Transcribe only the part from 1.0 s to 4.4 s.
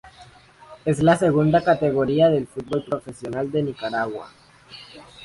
la segunda categoría del fútbol Profesional de Nicaragua.